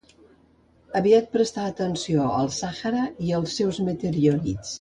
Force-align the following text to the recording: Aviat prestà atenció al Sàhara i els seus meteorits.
Aviat 0.99 1.27
prestà 1.35 1.67
atenció 1.73 2.25
al 2.39 2.51
Sàhara 2.57 3.07
i 3.29 3.33
els 3.41 3.55
seus 3.63 3.83
meteorits. 3.91 4.77